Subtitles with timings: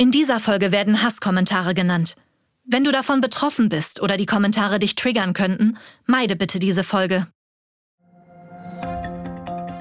[0.00, 2.14] In dieser Folge werden Hasskommentare genannt.
[2.64, 7.26] Wenn du davon betroffen bist oder die Kommentare dich triggern könnten, meide bitte diese Folge.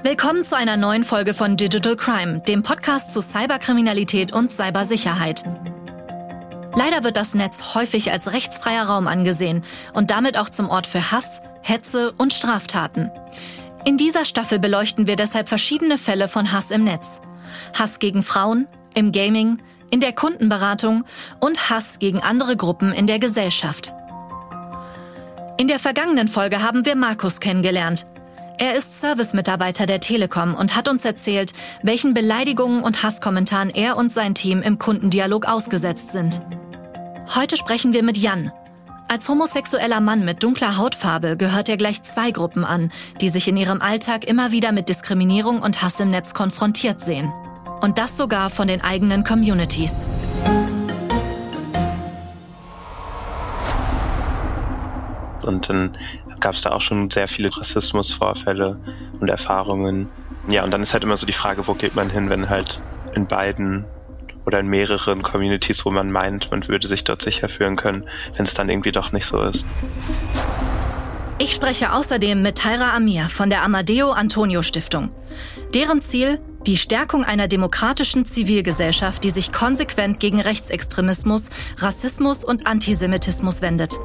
[0.01, 5.43] Willkommen zu einer neuen Folge von Digital Crime, dem Podcast zu Cyberkriminalität und Cybersicherheit.
[6.73, 9.63] Leider wird das Netz häufig als rechtsfreier Raum angesehen
[9.93, 13.11] und damit auch zum Ort für Hass, Hetze und Straftaten.
[13.85, 17.21] In dieser Staffel beleuchten wir deshalb verschiedene Fälle von Hass im Netz.
[17.77, 19.59] Hass gegen Frauen, im Gaming,
[19.89, 21.03] in der Kundenberatung
[21.39, 23.93] und Hass gegen andere Gruppen in der Gesellschaft.
[25.57, 28.05] In der vergangenen Folge haben wir Markus kennengelernt.
[28.59, 34.11] Er ist Servicemitarbeiter der Telekom und hat uns erzählt, welchen Beleidigungen und Hasskommentaren er und
[34.11, 36.41] sein Team im Kundendialog ausgesetzt sind.
[37.35, 38.51] Heute sprechen wir mit Jan.
[39.09, 43.57] Als homosexueller Mann mit dunkler Hautfarbe gehört er gleich zwei Gruppen an, die sich in
[43.57, 47.31] ihrem Alltag immer wieder mit Diskriminierung und Hass im Netz konfrontiert sehen.
[47.81, 50.07] Und das sogar von den eigenen Communities.
[55.43, 55.97] Und dann
[56.39, 58.79] gab es da auch schon sehr viele Rassismusvorfälle
[59.19, 60.09] und Erfahrungen.
[60.47, 62.81] Ja, und dann ist halt immer so die Frage, wo geht man hin, wenn halt
[63.13, 63.85] in beiden
[64.45, 68.05] oder in mehreren Communities, wo man meint, man würde sich dort sicher fühlen können,
[68.35, 69.65] wenn es dann irgendwie doch nicht so ist.
[71.39, 75.11] Ich spreche außerdem mit Tyra Amir von der Amadeo Antonio Stiftung.
[75.73, 83.61] Deren Ziel, die Stärkung einer demokratischen Zivilgesellschaft, die sich konsequent gegen Rechtsextremismus, Rassismus und Antisemitismus
[83.61, 83.99] wendet.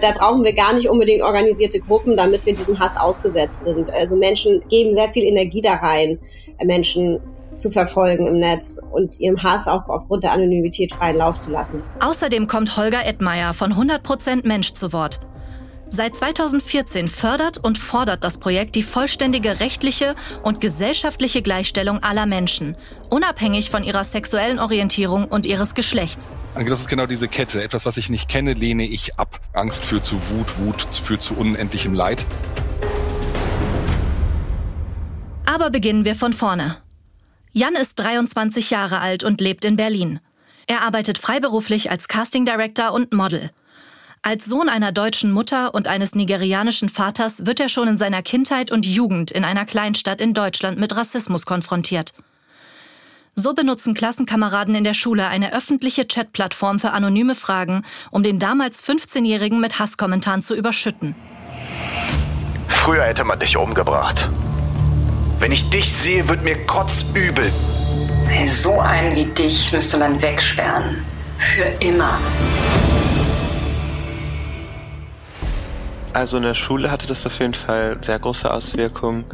[0.00, 3.92] Da brauchen wir gar nicht unbedingt organisierte Gruppen, damit wir diesem Hass ausgesetzt sind.
[3.92, 6.18] Also Menschen geben sehr viel Energie da rein,
[6.64, 7.20] Menschen
[7.56, 11.82] zu verfolgen im Netz und ihrem Hass auch aufgrund der Anonymität freien Lauf zu lassen.
[12.00, 15.20] Außerdem kommt Holger Edmeier von 100% Mensch zu Wort.
[15.90, 22.76] Seit 2014 fördert und fordert das Projekt die vollständige rechtliche und gesellschaftliche Gleichstellung aller Menschen,
[23.08, 26.34] unabhängig von ihrer sexuellen Orientierung und ihres Geschlechts.
[26.54, 27.62] Das ist genau diese Kette.
[27.62, 29.40] Etwas, was ich nicht kenne, lehne ich ab.
[29.54, 32.26] Angst führt zu Wut, Wut führt zu unendlichem Leid.
[35.46, 36.76] Aber beginnen wir von vorne.
[37.52, 40.20] Jan ist 23 Jahre alt und lebt in Berlin.
[40.66, 43.50] Er arbeitet freiberuflich als Casting Director und Model.
[44.22, 48.70] Als Sohn einer deutschen Mutter und eines nigerianischen Vaters wird er schon in seiner Kindheit
[48.70, 52.14] und Jugend in einer Kleinstadt in Deutschland mit Rassismus konfrontiert.
[53.34, 58.82] So benutzen Klassenkameraden in der Schule eine öffentliche Chatplattform für anonyme Fragen, um den damals
[58.82, 61.14] 15-Jährigen mit Hasskommentaren zu überschütten.
[62.66, 64.28] Früher hätte man dich umgebracht.
[65.38, 67.52] Wenn ich dich sehe, wird mir kotzübel.
[68.48, 71.04] So einen wie dich müsste man wegsperren.
[71.38, 72.18] Für immer.
[76.12, 79.24] Also in der Schule hatte das auf jeden Fall sehr große Auswirkungen.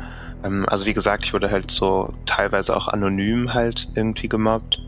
[0.45, 4.81] Ähm, also wie gesagt, ich wurde halt so teilweise auch anonym halt irgendwie gemobbt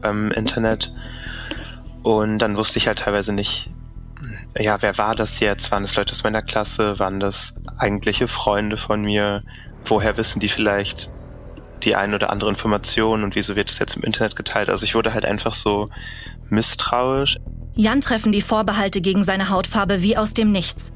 [0.00, 0.92] beim Internet.
[2.02, 3.70] Und dann wusste ich halt teilweise nicht,
[4.58, 5.70] ja, wer war das jetzt?
[5.72, 6.98] Waren das Leute aus meiner Klasse?
[6.98, 9.42] Waren das eigentliche Freunde von mir?
[9.84, 11.10] Woher wissen die vielleicht
[11.82, 14.68] die ein oder andere Information und wieso wird das jetzt im Internet geteilt?
[14.68, 15.90] Also ich wurde halt einfach so
[16.48, 17.38] misstrauisch.
[17.74, 20.92] Jan treffen die Vorbehalte gegen seine Hautfarbe wie aus dem Nichts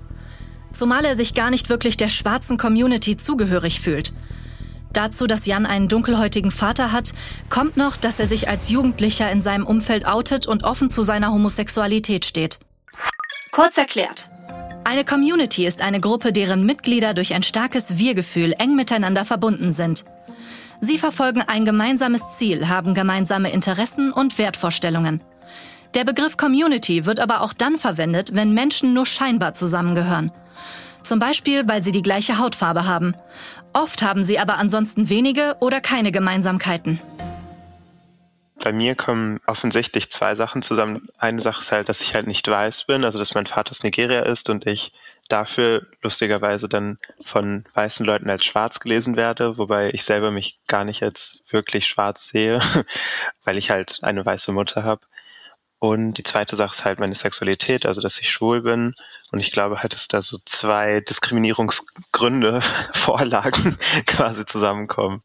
[0.76, 4.12] zumal er sich gar nicht wirklich der schwarzen Community zugehörig fühlt.
[4.92, 7.12] Dazu, dass Jan einen dunkelhäutigen Vater hat,
[7.50, 11.32] kommt noch, dass er sich als Jugendlicher in seinem Umfeld outet und offen zu seiner
[11.32, 12.58] Homosexualität steht.
[13.52, 14.30] Kurz erklärt.
[14.84, 20.04] Eine Community ist eine Gruppe, deren Mitglieder durch ein starkes Wir-Gefühl eng miteinander verbunden sind.
[20.80, 25.20] Sie verfolgen ein gemeinsames Ziel, haben gemeinsame Interessen und Wertvorstellungen.
[25.94, 30.30] Der Begriff Community wird aber auch dann verwendet, wenn Menschen nur scheinbar zusammengehören.
[31.06, 33.14] Zum Beispiel, weil sie die gleiche Hautfarbe haben.
[33.72, 37.00] Oft haben sie aber ansonsten wenige oder keine Gemeinsamkeiten.
[38.56, 41.08] Bei mir kommen offensichtlich zwei Sachen zusammen.
[41.16, 43.84] Eine Sache ist halt, dass ich halt nicht weiß bin, also dass mein Vater aus
[43.84, 44.92] Nigeria ist und ich
[45.28, 50.84] dafür lustigerweise dann von weißen Leuten als schwarz gelesen werde, wobei ich selber mich gar
[50.84, 52.60] nicht als wirklich schwarz sehe,
[53.44, 55.02] weil ich halt eine weiße Mutter habe.
[55.78, 58.94] Und die zweite Sache ist halt meine Sexualität, also dass ich schwul bin.
[59.32, 62.60] Und ich glaube halt, dass da so zwei Diskriminierungsgründe,
[62.92, 65.22] Vorlagen quasi zusammenkommen.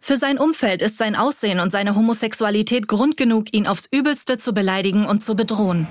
[0.00, 4.52] Für sein Umfeld ist sein Aussehen und seine Homosexualität Grund genug, ihn aufs Übelste zu
[4.52, 5.88] beleidigen und zu bedrohen.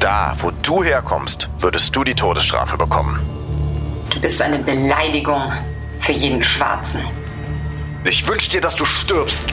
[0.00, 3.20] Da, wo du herkommst, würdest du die Todesstrafe bekommen.
[4.10, 5.52] Du bist eine Beleidigung
[6.00, 7.02] für jeden Schwarzen.
[8.04, 9.46] Ich wünsche dir, dass du stirbst.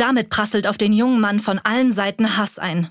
[0.00, 2.90] Damit prasselt auf den jungen Mann von allen Seiten Hass ein.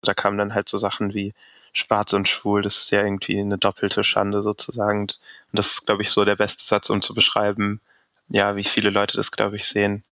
[0.00, 1.34] Da kamen dann halt so Sachen wie
[1.74, 5.02] schwarz und schwul, das ist ja irgendwie eine doppelte Schande sozusagen.
[5.02, 5.20] Und
[5.52, 7.82] das ist, glaube ich, so der beste Satz, um zu beschreiben,
[8.30, 10.02] ja, wie viele Leute das, glaube ich, sehen.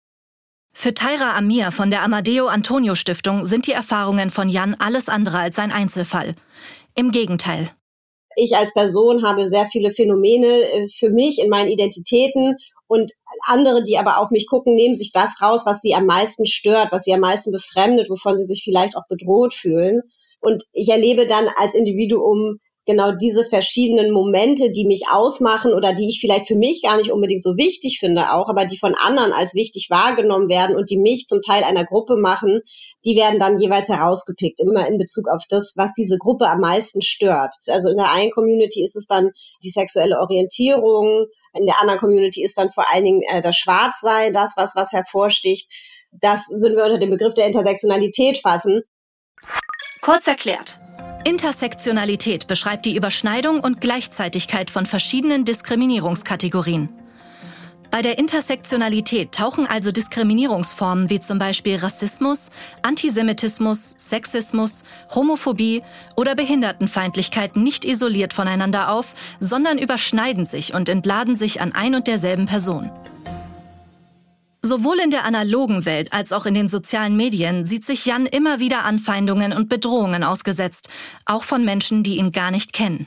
[0.75, 5.39] Für Tyra Amir von der Amadeo Antonio Stiftung sind die Erfahrungen von Jan alles andere
[5.39, 6.35] als ein Einzelfall.
[6.95, 7.71] Im Gegenteil.
[8.37, 12.57] Ich als Person habe sehr viele Phänomene äh, für mich in meinen Identitäten
[12.95, 13.13] und
[13.47, 16.93] andere, die aber auf mich gucken, nehmen sich das raus, was sie am meisten stört,
[16.93, 20.03] was sie am meisten befremdet, wovon sie sich vielleicht auch bedroht fühlen.
[20.41, 26.09] Und ich erlebe dann als Individuum genau diese verschiedenen Momente, die mich ausmachen oder die
[26.09, 29.33] ich vielleicht für mich gar nicht unbedingt so wichtig finde auch, aber die von anderen
[29.33, 32.61] als wichtig wahrgenommen werden und die mich zum Teil einer Gruppe machen,
[33.05, 37.01] die werden dann jeweils herausgepickt, immer in Bezug auf das, was diese Gruppe am meisten
[37.01, 37.55] stört.
[37.67, 39.31] Also in der einen Community ist es dann
[39.63, 44.33] die sexuelle Orientierung, in der anderen Community ist dann vor allen Dingen äh, das Schwarzsein,
[44.33, 45.71] das, was, was hervorsticht.
[46.13, 48.83] Das würden wir unter dem Begriff der Intersektionalität fassen.
[50.03, 50.79] Kurz erklärt.
[51.25, 56.91] Intersektionalität beschreibt die Überschneidung und Gleichzeitigkeit von verschiedenen Diskriminierungskategorien.
[57.95, 62.51] Bei der Intersektionalität tauchen also Diskriminierungsformen wie zum Beispiel Rassismus,
[62.83, 64.83] Antisemitismus, Sexismus,
[65.15, 65.85] Homophobie
[66.17, 72.09] oder Behindertenfeindlichkeit nicht isoliert voneinander auf, sondern überschneiden sich und entladen sich an ein und
[72.09, 72.91] derselben Person.
[74.61, 78.59] Sowohl in der analogen Welt als auch in den sozialen Medien sieht sich Jan immer
[78.59, 80.89] wieder Anfeindungen und Bedrohungen ausgesetzt,
[81.27, 83.07] auch von Menschen, die ihn gar nicht kennen.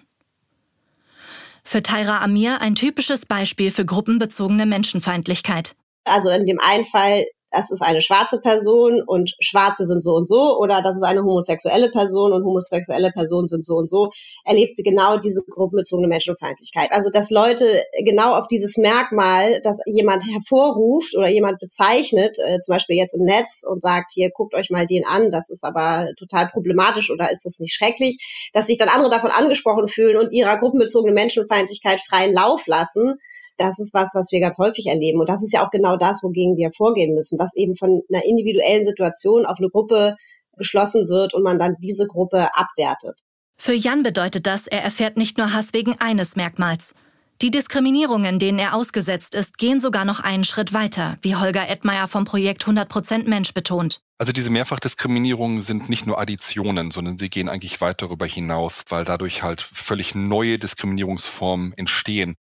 [1.70, 5.76] Für Taira Amir ein typisches Beispiel für gruppenbezogene Menschenfeindlichkeit.
[6.06, 7.26] Also in dem einen Fall
[7.58, 11.24] das ist eine schwarze Person und Schwarze sind so und so oder das ist eine
[11.24, 14.12] homosexuelle Person und homosexuelle Personen sind so und so,
[14.46, 16.92] erlebt sie genau diese gruppenbezogene Menschenfeindlichkeit.
[16.92, 22.76] Also dass Leute genau auf dieses Merkmal, dass jemand hervorruft oder jemand bezeichnet, äh, zum
[22.76, 26.10] Beispiel jetzt im Netz und sagt, hier guckt euch mal den an, das ist aber
[26.20, 28.18] total problematisch oder ist das nicht schrecklich,
[28.54, 33.16] dass sich dann andere davon angesprochen fühlen und ihrer gruppenbezogenen Menschenfeindlichkeit freien Lauf lassen
[33.58, 35.20] das ist was, was wir ganz häufig erleben.
[35.20, 38.26] Und das ist ja auch genau das, wogegen wir vorgehen müssen, dass eben von einer
[38.26, 40.16] individuellen Situation auf eine Gruppe
[40.58, 43.22] geschlossen wird und man dann diese Gruppe abwertet.
[43.60, 46.94] Für Jan bedeutet das, er erfährt nicht nur Hass wegen eines Merkmals.
[47.42, 52.08] Die Diskriminierungen, denen er ausgesetzt ist, gehen sogar noch einen Schritt weiter, wie Holger Edmeier
[52.08, 54.02] vom Projekt 100% Mensch betont.
[54.18, 59.06] Also diese Mehrfachdiskriminierungen sind nicht nur Additionen, sondern sie gehen eigentlich weit darüber hinaus, weil
[59.06, 62.36] dadurch halt völlig neue Diskriminierungsformen entstehen.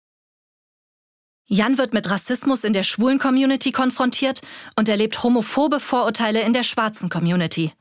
[1.48, 4.42] Jan wird mit Rassismus in der schwulen Community konfrontiert
[4.76, 7.72] und erlebt homophobe Vorurteile in der schwarzen Community.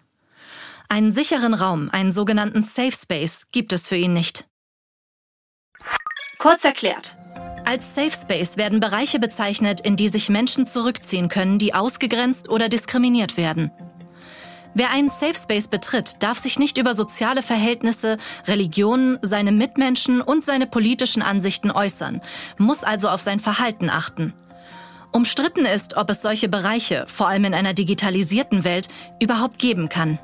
[0.89, 4.47] Einen sicheren Raum, einen sogenannten Safe Space, gibt es für ihn nicht.
[6.39, 7.17] Kurz erklärt.
[7.65, 12.69] Als Safe Space werden Bereiche bezeichnet, in die sich Menschen zurückziehen können, die ausgegrenzt oder
[12.69, 13.73] diskriminiert werden.
[14.79, 20.45] Wer einen Safe Space betritt, darf sich nicht über soziale Verhältnisse, Religionen, seine Mitmenschen und
[20.45, 22.21] seine politischen Ansichten äußern,
[22.59, 24.35] muss also auf sein Verhalten achten.
[25.13, 30.19] Umstritten ist, ob es solche Bereiche, vor allem in einer digitalisierten Welt, überhaupt geben kann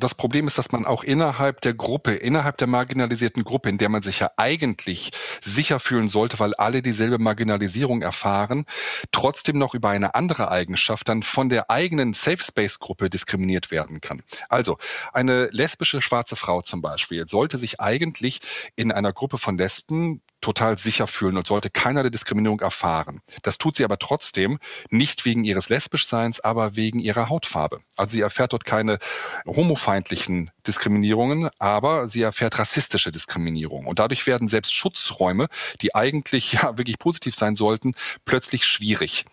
[0.00, 3.88] das Problem ist, dass man auch innerhalb der Gruppe, innerhalb der marginalisierten Gruppe, in der
[3.88, 5.12] man sich ja eigentlich
[5.42, 8.64] sicher fühlen sollte, weil alle dieselbe Marginalisierung erfahren,
[9.12, 14.00] trotzdem noch über eine andere Eigenschaft dann von der eigenen Safe Space Gruppe diskriminiert werden
[14.00, 14.22] kann.
[14.48, 14.78] Also
[15.12, 18.40] eine lesbische schwarze Frau zum Beispiel sollte sich eigentlich
[18.76, 23.20] in einer Gruppe von Lesben total sicher fühlen und sollte keinerlei Diskriminierung erfahren.
[23.42, 24.58] Das tut sie aber trotzdem
[24.90, 27.80] nicht wegen ihres Lesbischseins, aber wegen ihrer Hautfarbe.
[27.96, 28.98] Also sie erfährt dort keine
[29.46, 33.86] homofeindlichen Diskriminierungen, aber sie erfährt rassistische Diskriminierung.
[33.86, 35.48] Und dadurch werden selbst Schutzräume,
[35.82, 37.94] die eigentlich ja wirklich positiv sein sollten,
[38.24, 39.24] plötzlich schwierig.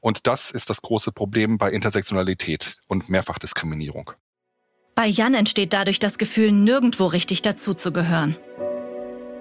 [0.00, 4.12] Und das ist das große Problem bei Intersektionalität und Mehrfachdiskriminierung.
[4.94, 8.36] Bei Jan entsteht dadurch das Gefühl, nirgendwo richtig dazuzugehören.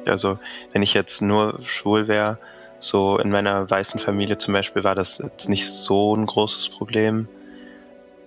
[0.10, 0.40] Also
[0.72, 2.38] wenn ich jetzt nur schwul wäre,
[2.80, 7.28] so in meiner weißen Familie zum Beispiel war das jetzt nicht so ein großes Problem.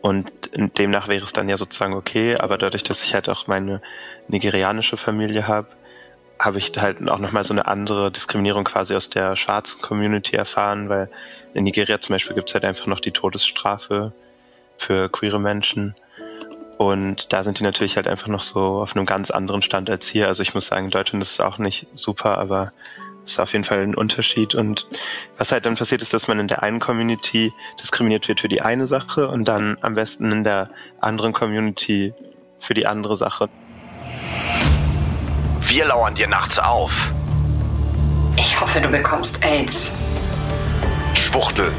[0.01, 0.31] Und
[0.79, 3.83] demnach wäre es dann ja sozusagen okay, aber dadurch, dass ich halt auch meine
[4.29, 5.69] nigerianische Familie habe,
[6.39, 10.89] habe ich halt auch nochmal so eine andere Diskriminierung quasi aus der schwarzen Community erfahren,
[10.89, 11.11] weil
[11.55, 14.13] in Nigeria zum Beispiel gibt es halt einfach noch die Todesstrafe
[14.77, 15.95] für queere Menschen.
[16.79, 20.07] Und da sind die natürlich halt einfach noch so auf einem ganz anderen Stand als
[20.07, 20.29] hier.
[20.29, 22.73] Also ich muss sagen, in Deutschland ist es auch nicht super, aber
[23.25, 24.55] es ist auf jeden Fall ein Unterschied.
[24.55, 24.87] Und
[25.39, 28.61] was halt dann passiert ist, dass man in der einen Community diskriminiert wird für die
[28.61, 32.13] eine Sache und dann am besten in der anderen Community
[32.61, 33.49] für die andere Sache.
[35.61, 37.11] Wir lauern dir nachts auf.
[38.37, 39.95] Ich hoffe, du bekommst AIDS.
[41.15, 41.73] Schwuchtel.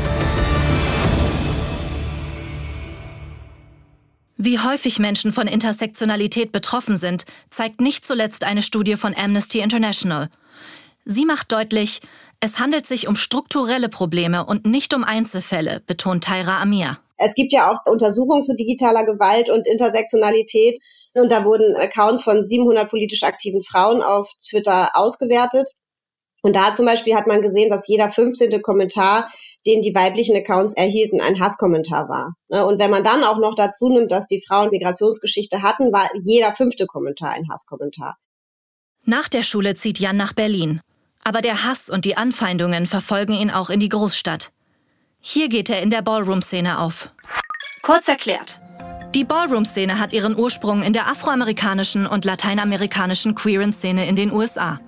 [4.38, 10.30] Wie häufig Menschen von Intersektionalität betroffen sind, zeigt nicht zuletzt eine Studie von Amnesty International.
[11.06, 12.02] Sie macht deutlich,
[12.40, 17.00] es handelt sich um strukturelle Probleme und nicht um Einzelfälle, betont Tyra Amir.
[17.18, 20.78] Es gibt ja auch Untersuchungen zu digitaler Gewalt und Intersektionalität.
[21.16, 25.68] Und da wurden Accounts von 700 politisch aktiven Frauen auf Twitter ausgewertet.
[26.44, 28.62] Und da zum Beispiel hat man gesehen, dass jeder 15.
[28.62, 29.32] Kommentar,
[29.68, 32.34] den die weiblichen Accounts erhielten, ein Hasskommentar war.
[32.48, 36.10] Ne, und wenn man dann auch noch dazu nimmt, dass die Frauen Migrationsgeschichte hatten, war
[36.20, 38.18] jeder fünfte Kommentar ein Hasskommentar.
[39.06, 40.82] Nach der Schule zieht Jan nach Berlin.
[41.24, 44.52] Aber der Hass und die Anfeindungen verfolgen ihn auch in die Großstadt.
[45.20, 47.10] Hier geht er in der Ballroom-Szene auf.
[47.84, 48.62] Kurz erklärt.
[49.14, 54.80] Die Ballroom-Szene hat ihren Ursprung in der afroamerikanischen und lateinamerikanischen queeren Szene in den USA.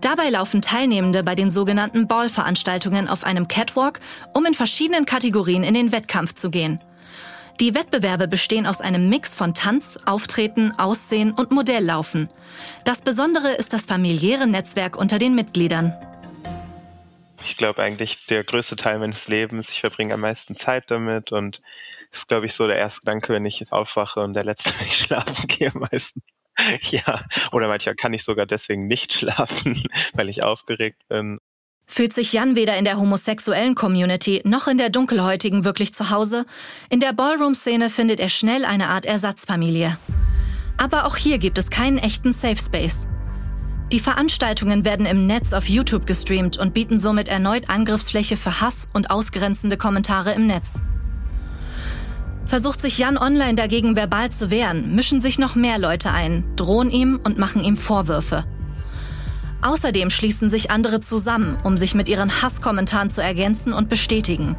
[0.00, 3.98] Dabei laufen Teilnehmende bei den sogenannten Ball-Veranstaltungen auf einem Catwalk,
[4.32, 6.80] um in verschiedenen Kategorien in den Wettkampf zu gehen.
[7.58, 12.28] Die Wettbewerbe bestehen aus einem Mix von Tanz, Auftreten, Aussehen und Modelllaufen.
[12.84, 15.92] Das Besondere ist das familiäre Netzwerk unter den Mitgliedern.
[17.44, 19.70] Ich glaube eigentlich der größte Teil meines Lebens.
[19.70, 21.60] Ich verbringe am meisten Zeit damit und
[22.12, 24.86] das ist, glaube ich, so der erste Gedanke, wenn ich aufwache und der letzte, wenn
[24.86, 26.22] ich schlafen gehe meistens.
[26.90, 29.82] Ja, oder manchmal kann ich sogar deswegen nicht schlafen,
[30.14, 31.38] weil ich aufgeregt bin.
[31.86, 36.44] Fühlt sich Jan weder in der homosexuellen Community noch in der dunkelhäutigen wirklich zu Hause?
[36.90, 39.96] In der Ballroom-Szene findet er schnell eine Art Ersatzfamilie.
[40.76, 43.08] Aber auch hier gibt es keinen echten Safe Space.
[43.90, 48.86] Die Veranstaltungen werden im Netz auf YouTube gestreamt und bieten somit erneut Angriffsfläche für Hass
[48.92, 50.82] und ausgrenzende Kommentare im Netz.
[52.48, 56.90] Versucht sich Jan online dagegen verbal zu wehren, mischen sich noch mehr Leute ein, drohen
[56.90, 58.44] ihm und machen ihm Vorwürfe.
[59.60, 64.56] Außerdem schließen sich andere zusammen, um sich mit ihren Hasskommentaren zu ergänzen und bestätigen.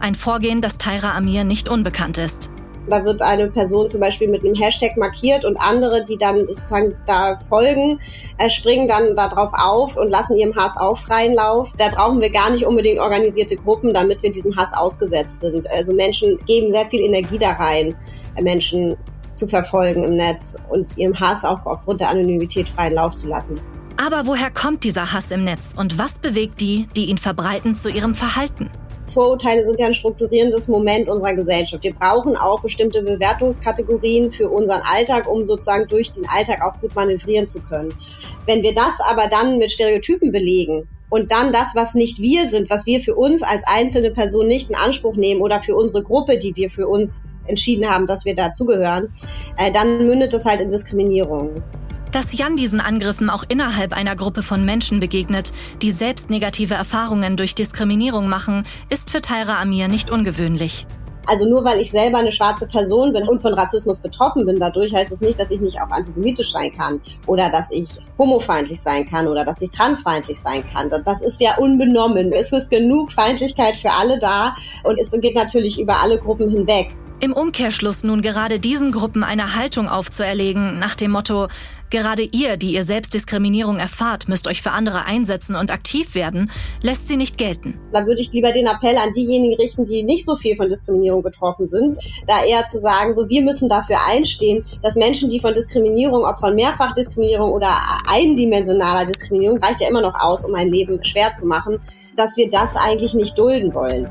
[0.00, 2.48] Ein Vorgehen, das Tyra Amir nicht unbekannt ist.
[2.88, 6.94] Da wird eine Person zum Beispiel mit einem Hashtag markiert und andere, die dann sozusagen
[7.06, 8.00] da folgen,
[8.38, 11.72] äh, springen dann darauf auf und lassen ihrem Hass auch freien Lauf.
[11.78, 15.68] Da brauchen wir gar nicht unbedingt organisierte Gruppen, damit wir diesem Hass ausgesetzt sind.
[15.70, 17.94] Also Menschen geben sehr viel Energie da rein,
[18.36, 18.96] äh, Menschen
[19.32, 23.60] zu verfolgen im Netz und ihrem Hass auch aufgrund der Anonymität freien Lauf zu lassen.
[23.98, 27.88] Aber woher kommt dieser Hass im Netz und was bewegt die, die ihn verbreiten, zu
[27.88, 28.70] ihrem Verhalten?
[29.16, 31.82] Vorurteile sind ja ein strukturierendes Moment unserer Gesellschaft.
[31.82, 36.94] Wir brauchen auch bestimmte Bewertungskategorien für unseren Alltag, um sozusagen durch den Alltag auch gut
[36.94, 37.94] manövrieren zu können.
[38.44, 42.68] Wenn wir das aber dann mit Stereotypen belegen, und dann das, was nicht wir sind,
[42.68, 46.36] was wir für uns als einzelne Person nicht in Anspruch nehmen oder für unsere Gruppe,
[46.36, 49.14] die wir für uns entschieden haben, dass wir dazugehören,
[49.56, 51.62] äh, dann mündet das halt in Diskriminierung.
[52.12, 57.36] Dass Jan diesen Angriffen auch innerhalb einer Gruppe von Menschen begegnet, die selbst negative Erfahrungen
[57.36, 60.86] durch Diskriminierung machen, ist für Tyra Amir nicht ungewöhnlich.
[61.26, 64.94] Also nur weil ich selber eine schwarze Person bin und von Rassismus betroffen bin dadurch,
[64.94, 69.08] heißt es nicht, dass ich nicht auch antisemitisch sein kann oder dass ich homofeindlich sein
[69.08, 70.88] kann oder dass ich transfeindlich sein kann.
[71.04, 72.32] Das ist ja unbenommen.
[72.32, 76.94] Es ist genug Feindlichkeit für alle da und es geht natürlich über alle Gruppen hinweg.
[77.18, 81.48] Im Umkehrschluss nun gerade diesen Gruppen eine Haltung aufzuerlegen, nach dem Motto,
[81.88, 86.50] gerade ihr, die ihr Selbstdiskriminierung erfahrt, müsst euch für andere einsetzen und aktiv werden,
[86.82, 87.80] lässt sie nicht gelten.
[87.90, 91.22] Da würde ich lieber den Appell an diejenigen richten, die nicht so viel von Diskriminierung
[91.22, 95.54] betroffen sind, da eher zu sagen, so wir müssen dafür einstehen, dass Menschen, die von
[95.54, 97.70] Diskriminierung, ob von Mehrfachdiskriminierung oder
[98.10, 101.80] eindimensionaler Diskriminierung, reicht ja immer noch aus, um ein Leben schwer zu machen,
[102.14, 104.06] dass wir das eigentlich nicht dulden wollen.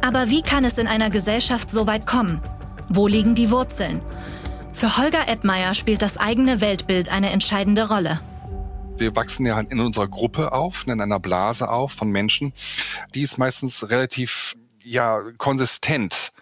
[0.00, 2.40] Aber wie kann es in einer Gesellschaft so weit kommen?
[2.88, 4.00] Wo liegen die Wurzeln?
[4.72, 8.20] Für Holger Edmeier spielt das eigene Weltbild eine entscheidende Rolle.
[8.96, 12.52] Wir wachsen ja in unserer Gruppe auf, in einer Blase auf von Menschen.
[13.14, 16.32] Die ist meistens relativ ja konsistent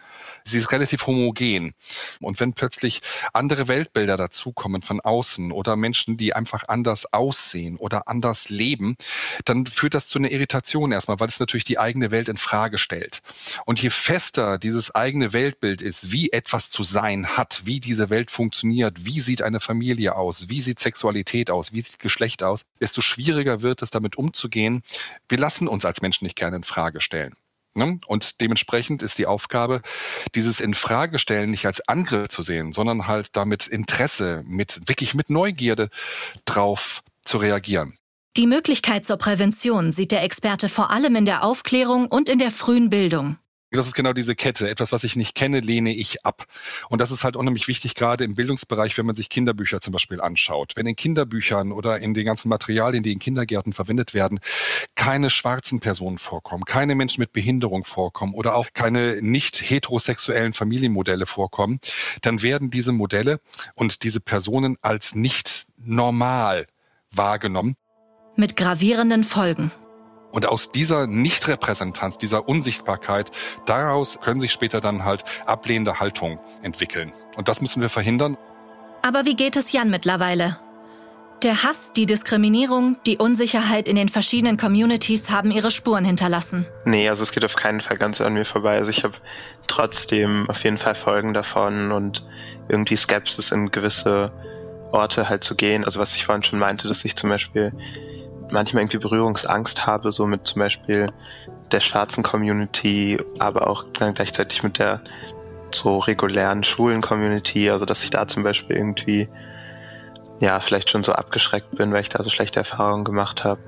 [0.46, 1.74] sie ist relativ homogen.
[2.20, 8.08] Und wenn plötzlich andere Weltbilder dazukommen von außen oder Menschen, die einfach anders aussehen oder
[8.08, 8.96] anders leben,
[9.44, 12.78] dann führt das zu einer Irritation erstmal, weil es natürlich die eigene Welt in Frage
[12.78, 13.22] stellt.
[13.64, 18.30] Und je fester dieses eigene Weltbild ist, wie etwas zu sein hat, wie diese Welt
[18.30, 23.00] funktioniert, wie sieht eine Familie aus, wie sieht Sexualität aus, wie sieht Geschlecht aus, desto
[23.00, 24.82] schwieriger wird es damit umzugehen.
[25.28, 27.34] Wir lassen uns als Menschen nicht gerne in Frage stellen.
[27.76, 28.00] Ne?
[28.06, 29.82] Und dementsprechend ist die Aufgabe,
[30.34, 35.88] dieses Infragestellen nicht als Angriff zu sehen, sondern halt damit Interesse, mit wirklich mit Neugierde
[36.44, 37.98] drauf zu reagieren.
[38.36, 42.50] Die Möglichkeit zur Prävention sieht der Experte vor allem in der Aufklärung und in der
[42.50, 43.38] frühen Bildung.
[43.72, 44.70] Das ist genau diese Kette.
[44.70, 46.46] Etwas, was ich nicht kenne, lehne ich ab.
[46.88, 50.20] Und das ist halt unheimlich wichtig, gerade im Bildungsbereich, wenn man sich Kinderbücher zum Beispiel
[50.20, 50.74] anschaut.
[50.76, 54.38] Wenn in Kinderbüchern oder in den ganzen Materialien, die in Kindergärten verwendet werden,
[54.94, 61.26] keine schwarzen Personen vorkommen, keine Menschen mit Behinderung vorkommen oder auch keine nicht heterosexuellen Familienmodelle
[61.26, 61.80] vorkommen,
[62.22, 63.40] dann werden diese Modelle
[63.74, 66.66] und diese Personen als nicht normal
[67.10, 67.76] wahrgenommen.
[68.36, 69.72] Mit gravierenden Folgen.
[70.36, 73.30] Und aus dieser Nichtrepräsentanz, dieser Unsichtbarkeit,
[73.64, 77.10] daraus können sich später dann halt ablehnende Haltungen entwickeln.
[77.36, 78.36] Und das müssen wir verhindern.
[79.00, 80.58] Aber wie geht es Jan mittlerweile?
[81.42, 86.66] Der Hass, die Diskriminierung, die Unsicherheit in den verschiedenen Communities haben ihre Spuren hinterlassen.
[86.84, 88.76] Nee, also es geht auf keinen Fall ganz an mir vorbei.
[88.76, 89.14] Also ich habe
[89.68, 92.26] trotzdem auf jeden Fall Folgen davon und
[92.68, 94.30] irgendwie Skepsis in gewisse
[94.92, 95.82] Orte halt zu gehen.
[95.86, 97.72] Also was ich vorhin schon meinte, dass ich zum Beispiel
[98.50, 101.12] manchmal irgendwie Berührungsangst habe, so mit zum Beispiel
[101.72, 105.00] der schwarzen Community, aber auch dann gleichzeitig mit der
[105.72, 107.70] so regulären Schulen-Community.
[107.70, 109.28] Also dass ich da zum Beispiel irgendwie
[110.40, 113.60] ja vielleicht schon so abgeschreckt bin, weil ich da so schlechte Erfahrungen gemacht habe.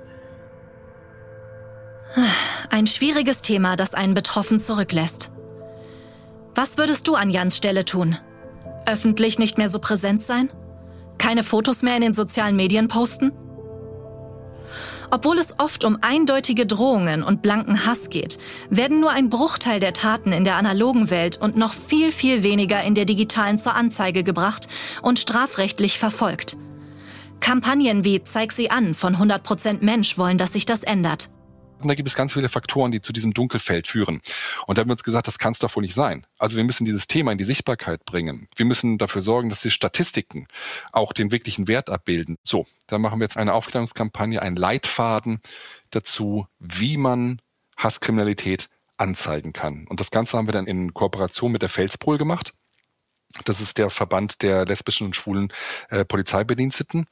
[2.70, 5.30] Ein schwieriges Thema, das einen betroffen zurücklässt.
[6.54, 8.16] Was würdest du an Jans Stelle tun?
[8.86, 10.50] Öffentlich nicht mehr so präsent sein?
[11.18, 13.32] Keine Fotos mehr in den sozialen Medien posten?
[15.10, 18.38] Obwohl es oft um eindeutige Drohungen und blanken Hass geht,
[18.68, 22.82] werden nur ein Bruchteil der Taten in der analogen Welt und noch viel, viel weniger
[22.82, 24.68] in der digitalen zur Anzeige gebracht
[25.00, 26.56] und strafrechtlich verfolgt.
[27.40, 31.30] Kampagnen wie Zeig sie an von 100% Mensch wollen, dass sich das ändert.
[31.80, 34.20] Und da gibt es ganz viele Faktoren, die zu diesem Dunkelfeld führen.
[34.66, 36.26] Und da haben wir uns gesagt, das kann es doch wohl nicht sein.
[36.38, 38.48] Also wir müssen dieses Thema in die Sichtbarkeit bringen.
[38.56, 40.46] Wir müssen dafür sorgen, dass die Statistiken
[40.92, 42.36] auch den wirklichen Wert abbilden.
[42.42, 45.40] So, da machen wir jetzt eine Aufklärungskampagne, einen Leitfaden
[45.90, 47.40] dazu, wie man
[47.76, 49.86] Hasskriminalität anzeigen kann.
[49.88, 52.52] Und das Ganze haben wir dann in Kooperation mit der Felsbrühl gemacht.
[53.44, 55.52] Das ist der Verband der lesbischen und schwulen
[55.90, 57.06] äh, Polizeibediensteten.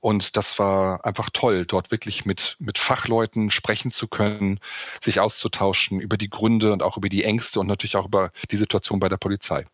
[0.00, 4.60] Und das war einfach toll, dort wirklich mit, mit Fachleuten sprechen zu können,
[5.00, 8.56] sich auszutauschen über die Gründe und auch über die Ängste und natürlich auch über die
[8.56, 9.64] Situation bei der Polizei.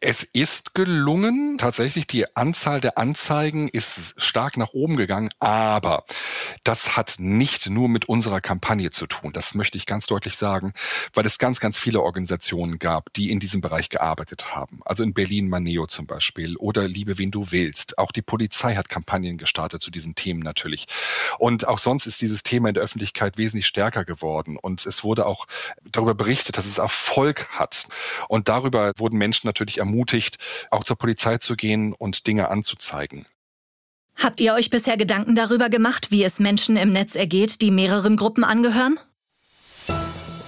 [0.00, 6.04] Es ist gelungen, tatsächlich die Anzahl der Anzeigen ist stark nach oben gegangen, aber
[6.62, 9.32] das hat nicht nur mit unserer Kampagne zu tun.
[9.32, 10.72] Das möchte ich ganz deutlich sagen,
[11.14, 14.82] weil es ganz, ganz viele Organisationen gab, die in diesem Bereich gearbeitet haben.
[14.84, 17.98] Also in Berlin Maneo zum Beispiel oder Liebe, wen du willst.
[17.98, 20.86] Auch die Polizei hat Kampagnen gestartet zu diesen Themen natürlich.
[21.40, 24.58] Und auch sonst ist dieses Thema in der Öffentlichkeit wesentlich stärker geworden.
[24.58, 25.46] Und es wurde auch
[25.90, 27.88] darüber berichtet, dass es Erfolg hat.
[28.28, 29.87] Und darüber wurden Menschen natürlich ermutigt,
[30.70, 33.26] auch zur Polizei zu gehen und Dinge anzuzeigen.
[34.16, 38.16] Habt ihr euch bisher Gedanken darüber gemacht, wie es Menschen im Netz ergeht, die mehreren
[38.16, 38.98] Gruppen angehören?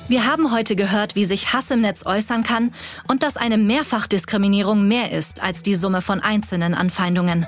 [0.09, 2.72] Wir haben heute gehört, wie sich Hass im Netz äußern kann
[3.07, 7.46] und dass eine Mehrfachdiskriminierung mehr ist als die Summe von einzelnen Anfeindungen.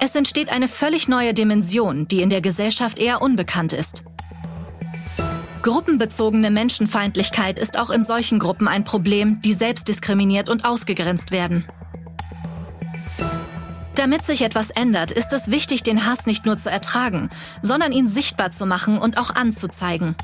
[0.00, 4.02] Es entsteht eine völlig neue Dimension, die in der Gesellschaft eher unbekannt ist.
[5.66, 11.66] Gruppenbezogene Menschenfeindlichkeit ist auch in solchen Gruppen ein Problem, die selbst diskriminiert und ausgegrenzt werden.
[13.96, 17.30] Damit sich etwas ändert, ist es wichtig, den Hass nicht nur zu ertragen,
[17.62, 20.14] sondern ihn sichtbar zu machen und auch anzuzeigen.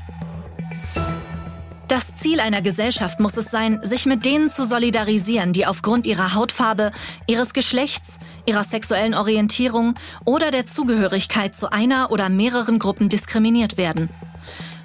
[1.89, 6.35] Das Ziel einer Gesellschaft muss es sein, sich mit denen zu solidarisieren, die aufgrund ihrer
[6.35, 6.93] Hautfarbe,
[7.27, 14.07] ihres Geschlechts, ihrer sexuellen Orientierung oder der Zugehörigkeit zu einer oder mehreren Gruppen diskriminiert werden.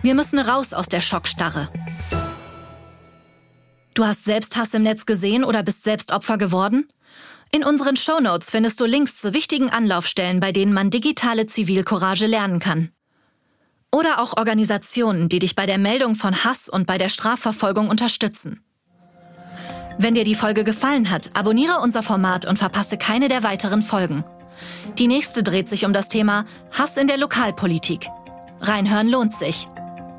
[0.03, 1.69] Wir müssen raus aus der Schockstarre.
[3.95, 6.89] Du hast selbst Hass im Netz gesehen oder bist selbst Opfer geworden?
[7.51, 12.61] In unseren Shownotes findest du Links zu wichtigen Anlaufstellen, bei denen man digitale Zivilcourage lernen
[12.61, 12.91] kann.
[13.91, 18.63] Oder auch Organisationen, die dich bei der Meldung von Hass und bei der Strafverfolgung unterstützen.
[19.99, 24.25] Wenn dir die Folge gefallen hat, abonniere unser Format und verpasse keine der weiteren Folgen.
[24.99, 28.09] Die nächste dreht sich um das Thema Hass in der Lokalpolitik.
[28.61, 29.67] Reinhören lohnt sich.